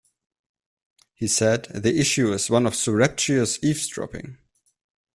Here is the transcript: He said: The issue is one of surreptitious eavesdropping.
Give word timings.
He 1.13 1.27
said: 1.27 1.65
The 1.65 1.95
issue 1.99 2.33
is 2.33 2.49
one 2.49 2.65
of 2.65 2.73
surreptitious 2.73 3.63
eavesdropping. 3.63 4.39